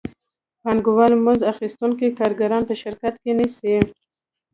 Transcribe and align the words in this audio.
پانګوال 0.61 1.13
مزد 1.25 1.43
اخیستونکي 1.53 2.07
کارګران 2.19 2.61
په 2.69 2.73
شرکت 2.81 3.13
کې 3.21 3.31
نیسي 3.37 3.75